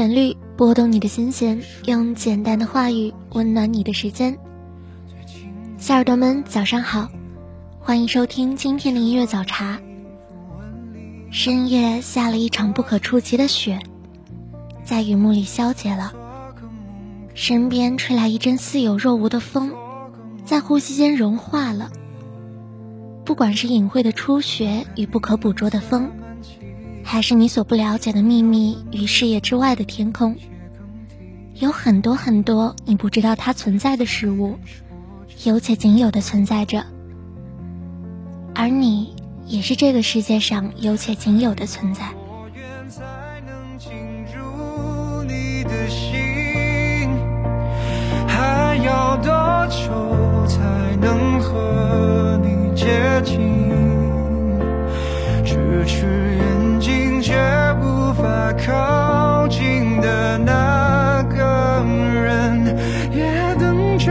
[0.00, 4.38] 旋律拨动你的心弦，用简单的话语温暖你的时间。
[5.76, 7.10] 小耳朵们，早上好，
[7.80, 9.78] 欢迎收听今天的音乐早茶。
[11.30, 13.78] 深夜下了一场不可触及的雪，
[14.84, 16.14] 在雨幕里消解了。
[17.34, 19.70] 身边吹来一阵似有若无的风，
[20.46, 21.90] 在呼吸间融化了。
[23.26, 26.10] 不管是隐晦的初雪与不可捕捉的风。
[27.12, 30.36] 还是你所不了解的秘密与视野之外的天空，
[31.54, 34.60] 有很多很多你不知道它存在的事物，
[35.42, 36.84] 有且仅有的存在着，
[38.54, 42.04] 而你也是这个世界上有且仅有的存在。
[48.28, 53.40] 还要多久才能和你接近？
[55.44, 56.59] 咫尺远。
[57.30, 57.36] 却
[57.80, 62.76] 无法靠近的那个人，
[63.12, 64.10] 也等着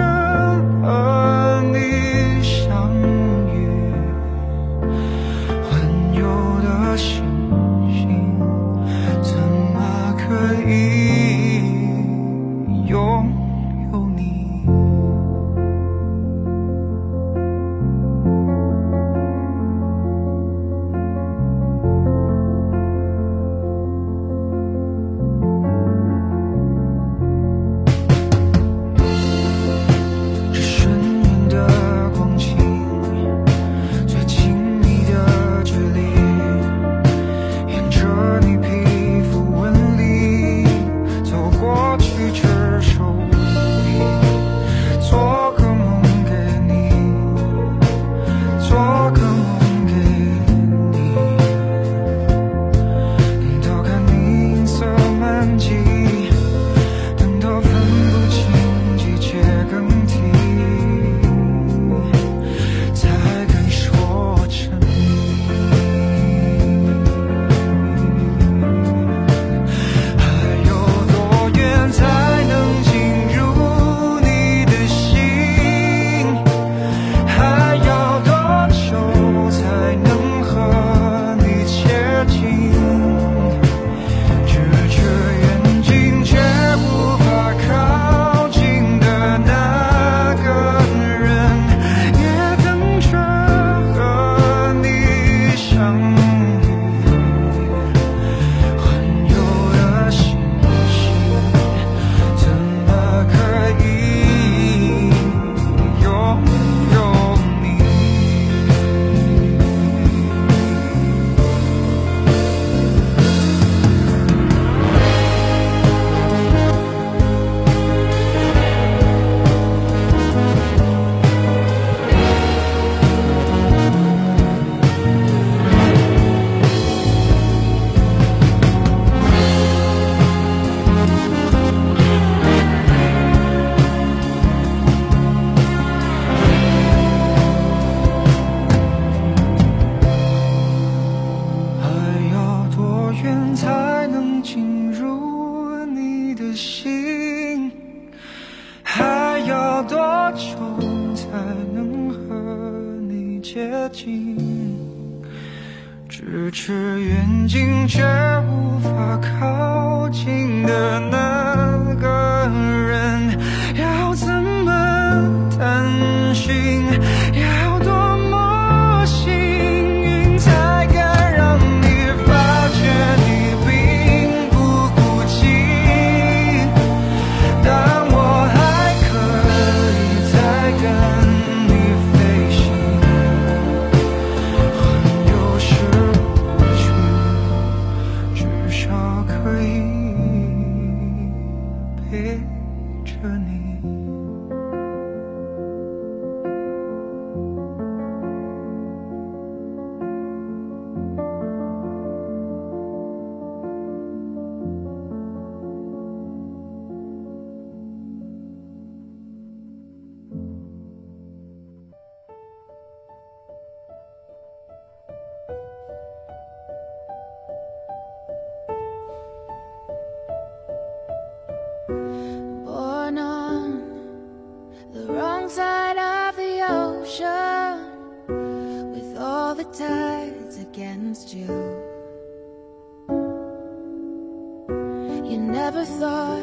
[235.70, 236.42] never thought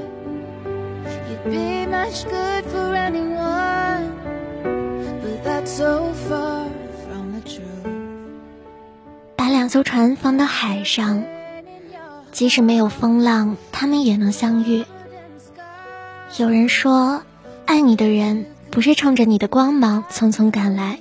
[1.28, 4.12] you'd be much good for anyone,
[5.20, 6.68] but that's so far
[7.04, 7.64] from the truth.
[9.34, 11.24] 把两艘船放到海上，
[12.30, 14.84] 即使没有风浪，他们也能相遇。
[16.36, 17.22] 有人说，
[17.64, 21.00] 爱你的人不是冲着你的光芒匆匆赶来，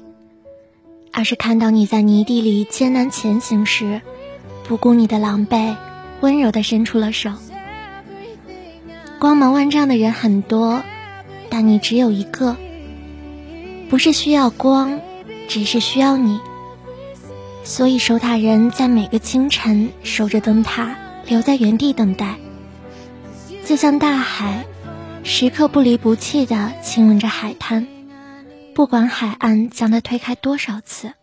[1.13, 4.01] 而是看到你在泥地里艰难前行时，
[4.67, 5.75] 不顾你的狼狈，
[6.21, 7.29] 温柔地伸出了手。
[9.19, 10.83] 光芒万丈的人很多，
[11.49, 12.55] 但你只有一个。
[13.89, 14.99] 不是需要光，
[15.47, 16.39] 只是需要你。
[17.63, 20.95] 所以守塔人在每个清晨守着灯塔，
[21.27, 22.35] 留在原地等待，
[23.65, 24.65] 就像大海，
[25.23, 27.87] 时刻不离不弃地亲吻着海滩，
[28.75, 31.13] 不管海岸将它推开多少次。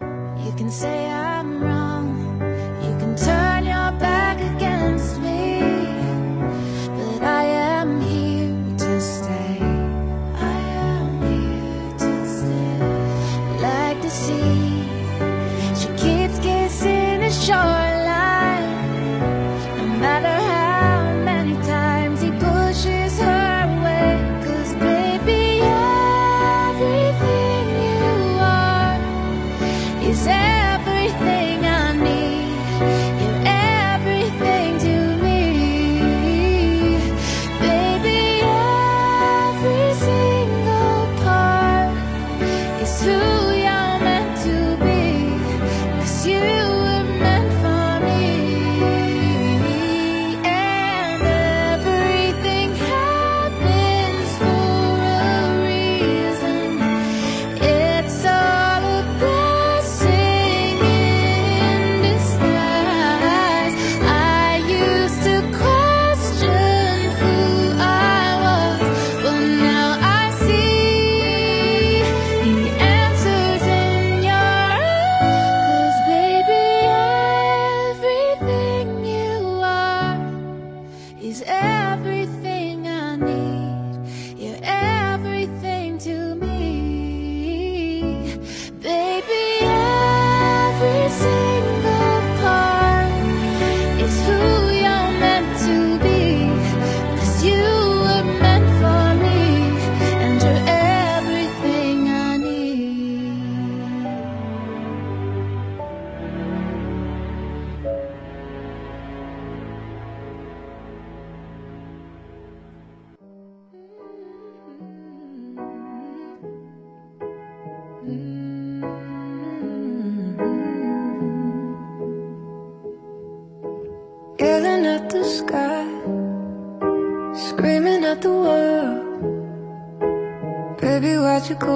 [0.00, 1.21] You can say I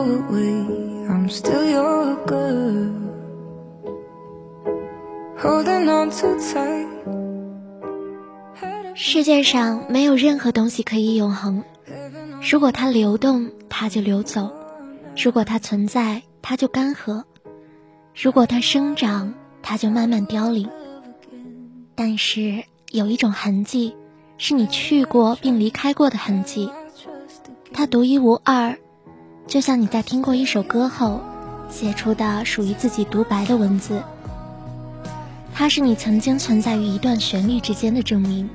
[0.07, 1.07] away?
[1.09, 2.93] I'm still your girl.
[5.39, 6.87] Holding on too tight.
[8.95, 11.63] 世界上没有任何东西可以永恒，
[12.51, 14.51] 如果它流动，它就流走；
[15.17, 17.23] 如果它存在，它就干涸；
[18.15, 20.71] 如果它生长，它就慢慢凋零。
[21.95, 23.95] 但是有一种痕迹，
[24.39, 26.71] 是你去过并离开过的痕迹，
[27.75, 28.79] 它独一无二，
[29.47, 31.21] 就像你在听过一首歌后，
[31.71, 34.03] 写出的属于自己独白的文字。
[35.55, 38.50] 它是你曾经存在于一段旋律之间的证明。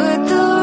[0.00, 0.59] 希望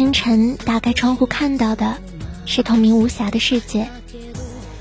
[0.00, 1.98] 清晨打开窗户看到的，
[2.46, 3.90] 是透明无瑕的世界。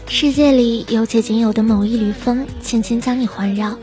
[0.07, 3.77] 世界里有且仅有的某一缕风，轻轻将你环绕，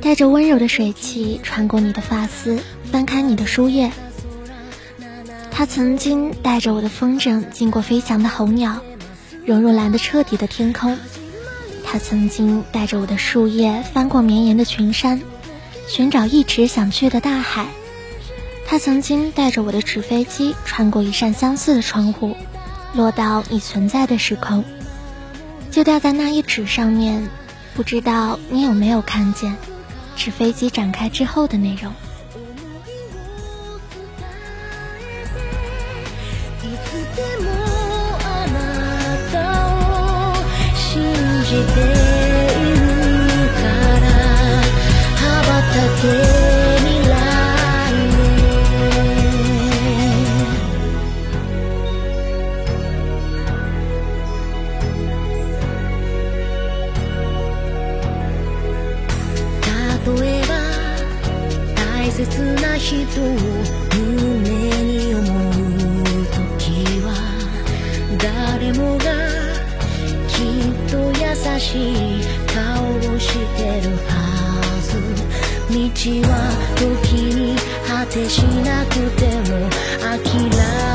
[0.00, 2.60] 带着温柔的水汽穿过你的发丝，
[2.92, 3.90] 翻开你的书页。
[5.50, 8.82] 它曾经带着我的风筝经过飞翔的候鸟，
[9.44, 10.96] 融入蓝得彻底的天空。
[11.84, 15.20] 它曾经带着我的树叶翻过绵延的群山，
[15.88, 17.66] 寻找一直想去的大海。
[18.68, 22.36] 他曾经带着我的纸飞机穿过一扇相似的窗户，
[22.94, 24.64] 落到你存在的时空，
[25.70, 27.28] 就掉在那一纸上面。
[27.74, 29.56] 不知道你有没有看见
[30.16, 31.92] 纸飞机展开之后的内容？
[71.76, 74.10] しい顔をしてるは
[74.82, 74.90] ず。
[75.68, 75.74] 道
[76.28, 76.32] は
[76.76, 77.56] 時に
[77.86, 79.68] 果てしなくても
[80.00, 80.85] 諦め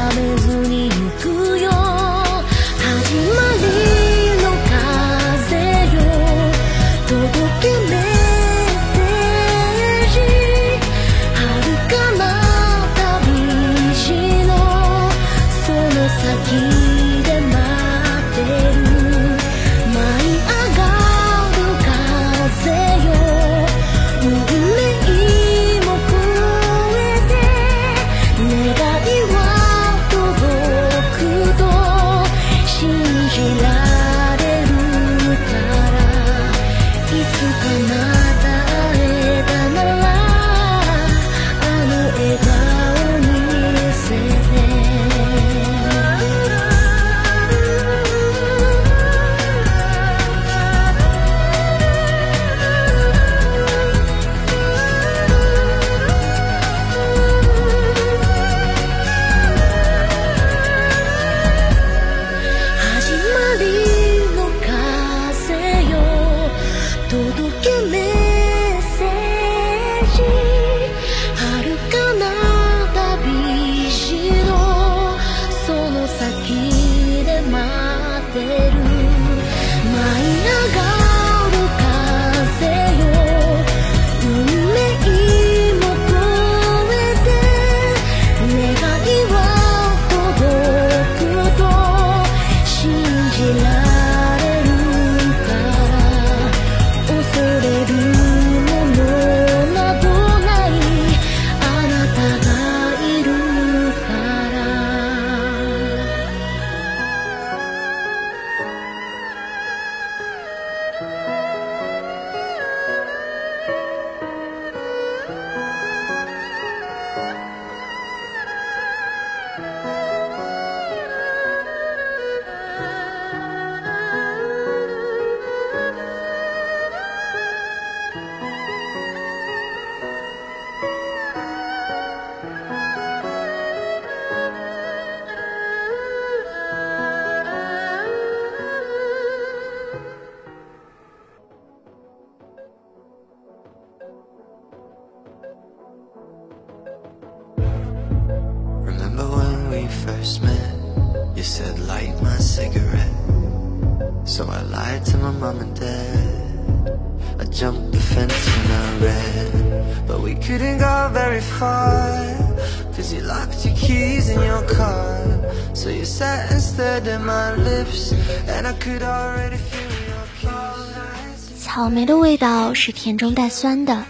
[171.60, 174.06] 草莓的味道是甜中带酸的，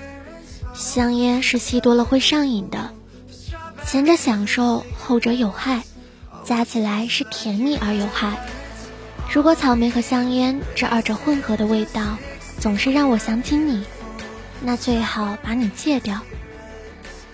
[0.73, 2.91] 香烟是吸多了会上瘾的，
[3.85, 5.83] 前者享受，后者有害，
[6.43, 8.39] 加起来是甜蜜而有害。
[9.31, 12.17] 如果草莓和香烟这二者混合的味道
[12.59, 13.83] 总是让我想起你，
[14.61, 16.19] 那最好把你戒掉。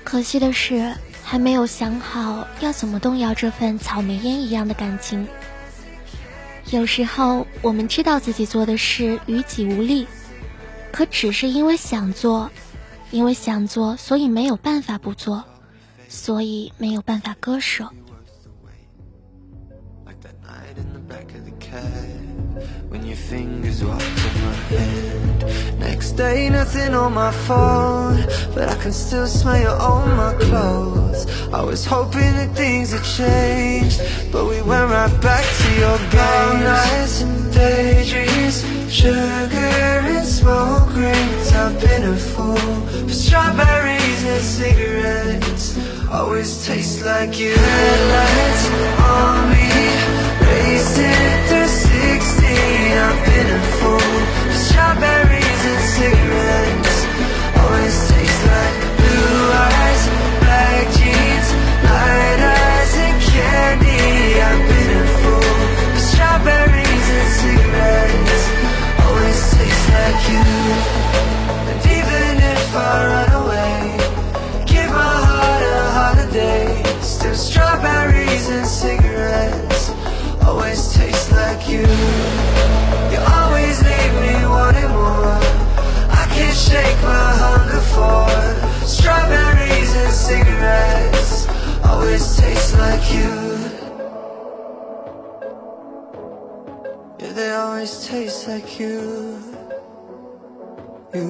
[0.04, 5.28] 可惜的是，还没有想好要怎么动摇这份草莓烟一样的感情。
[6.70, 10.06] 有时候，我们知道自己做的事于己无力，
[10.92, 12.50] 可只是因为想做，
[13.10, 15.44] 因为想做，所以没有办法不做，
[16.10, 17.90] 所以没有办法割舍。
[23.30, 25.44] fingers walked in my hand
[25.80, 31.26] Next day, nothing on my phone But I can still smell you on my clothes
[31.52, 34.02] I was hoping that things had changed
[34.32, 38.58] But we went right back to your games nights and daydreams
[38.90, 41.48] Sugar and smoke rings.
[41.54, 42.56] I've been a fool
[43.08, 45.66] For strawberries and cigarettes.
[46.10, 48.64] Always taste like you Headlights
[49.16, 49.68] on me.
[50.48, 51.68] Racing through
[53.08, 55.17] I've been a fool Strawberries
[80.48, 81.86] Always taste like you.
[83.12, 85.40] You always leave me wanting more.
[86.22, 88.30] I can't shake my hunger for
[88.88, 91.48] Strawberries and cigarettes.
[91.84, 93.34] Always taste like you.
[97.20, 99.44] Yeah, they always taste like you.
[101.14, 101.28] You.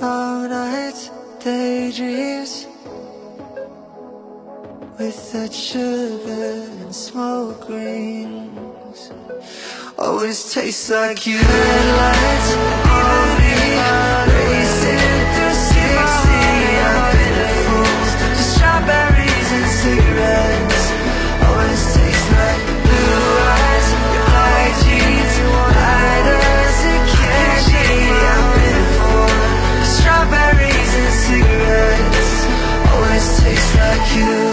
[0.00, 1.10] Long nights,
[1.44, 2.66] daydreams
[4.98, 9.12] With that sugar and smoke rings
[9.98, 11.36] always tastes like you.
[11.36, 12.50] Headlights
[12.88, 13.76] on me,
[14.32, 15.84] racing through 60.
[16.80, 20.84] I've been a fool to strawberries and cigarettes.
[21.44, 23.20] Always tastes like blue
[23.52, 25.34] eyes, your black jeans,
[25.76, 28.00] lighters and candy.
[28.32, 29.28] I've been a fool
[29.76, 32.32] to strawberries and cigarettes.
[32.96, 34.45] Always tastes like you.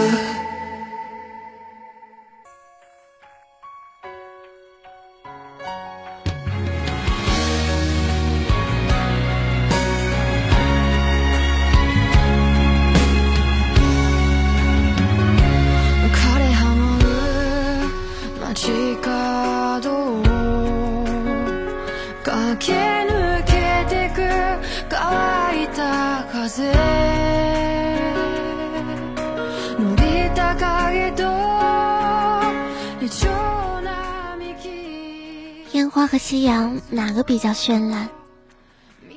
[35.72, 38.08] 烟花和夕阳哪个比较绚烂？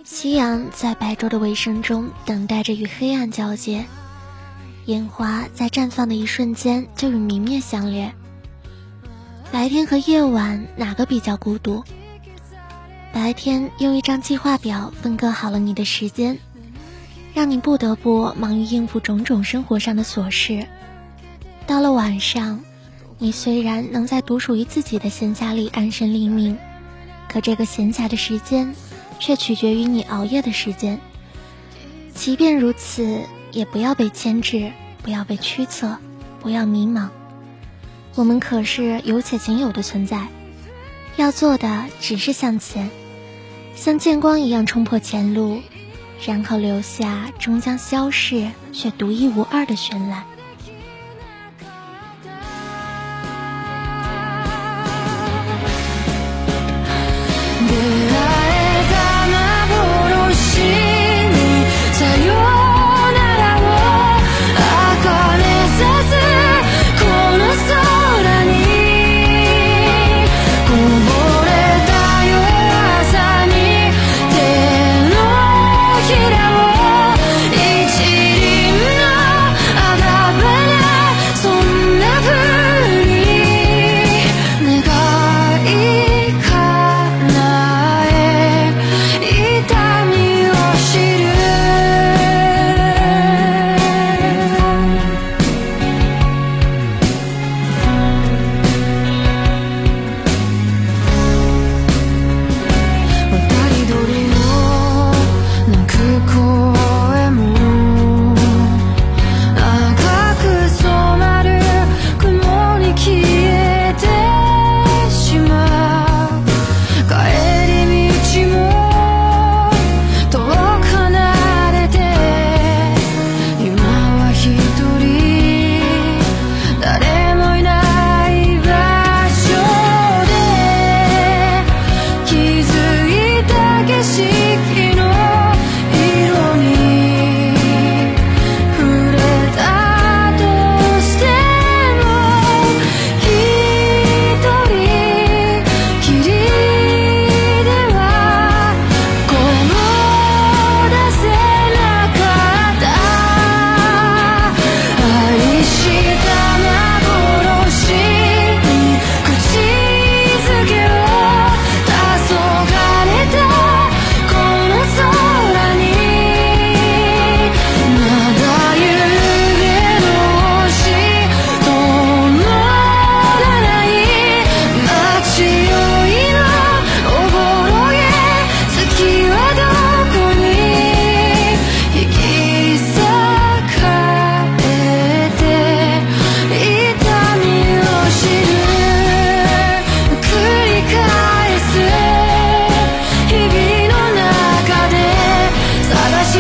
[0.04, 3.86] 夕阳在白昼的尾声中等待着与黑暗交接，
[4.86, 8.16] 烟花在绽放的一瞬间就与明灭相连。
[9.52, 11.84] 白天和夜晚哪个比较孤独？
[13.14, 16.40] 白天用一张计划表分割好了你的时间，
[17.38, 20.66] 让你不得不忙于应付种种生活上的琐事。
[21.68, 22.64] 到了晚上，
[23.20, 26.58] 你虽然能在独属于自己的闲暇里安身立命，
[27.30, 28.74] 可这个闲暇的时间，
[29.20, 31.00] 却取决于你熬夜的时间。
[32.16, 33.22] 即便如此，
[33.52, 34.72] 也不要被牵制，
[35.04, 35.96] 不要被驱策，
[36.40, 37.10] 不要迷茫。
[38.16, 40.26] 我们可是有且仅有的存在，
[41.18, 42.90] 要做的只是向前，
[43.76, 45.62] 像剑光一样冲破前路，
[46.26, 50.24] 然后留下终将消逝却独一无二的绚烂。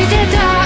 [0.09, 0.56] did die.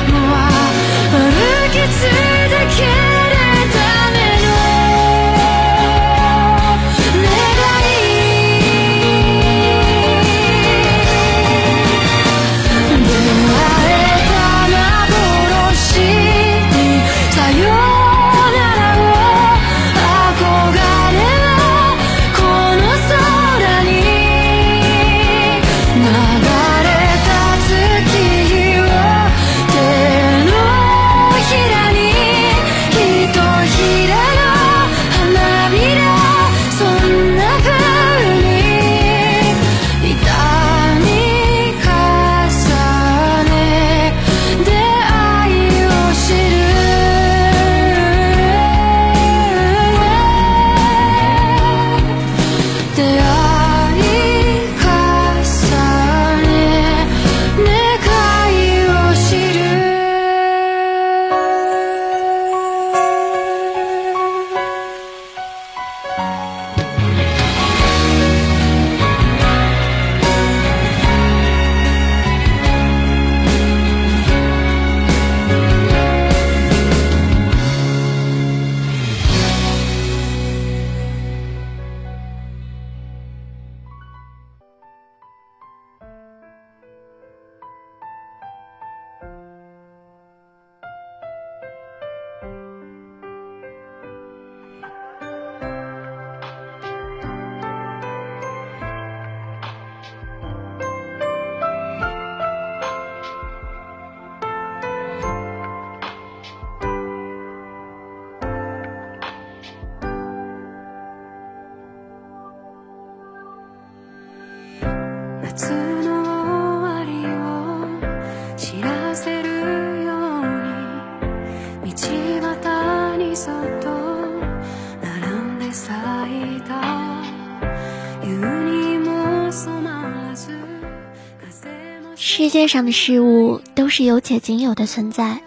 [132.16, 135.42] 世界上的事物都是有且仅有的存在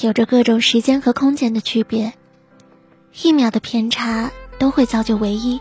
[0.00, 2.14] 有着各种时间和空间的区别
[3.22, 5.60] 一秒的偏差都会造就唯一。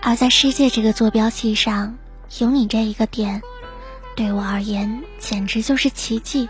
[0.00, 1.98] 而在世界这个坐标系上
[2.38, 3.42] 有你这一个点，
[4.16, 6.48] 对我而言简直就是奇迹。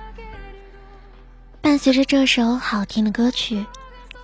[1.60, 3.66] 伴随着这首好听的歌曲，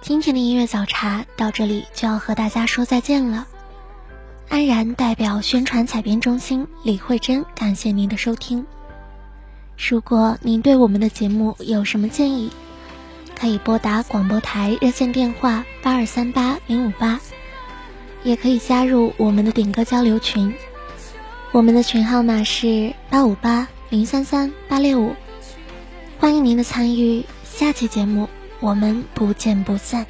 [0.01, 3.47] 今天的音乐早茶到这里就要和大家说再见了。
[4.49, 8.65] 安然代表宣传采编中心李慧珍，感谢您的收听。
[9.77, 12.53] 如果您对我们的节目有什么建议，
[13.37, 17.21] 可以拨打广播台热线电话八二三八零五八，
[18.23, 20.55] 也可以加入我们的点歌交流群，
[21.51, 25.15] 我们的群号码是八五八零三三八六五，
[26.19, 27.25] 欢迎您的参与。
[27.45, 28.29] 下期节目
[28.61, 30.07] 我们不见不散。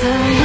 [0.00, 0.37] 在